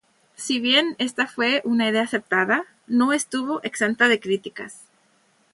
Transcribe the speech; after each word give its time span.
Si 0.33 0.59
bien 0.59 0.95
esta 0.97 1.27
fue 1.27 1.61
una 1.63 1.87
idea 1.87 2.01
aceptada, 2.01 2.65
no 2.87 3.13
estuvo 3.13 3.61
exenta 3.61 4.07
de 4.07 4.19
críticas. 4.19 4.81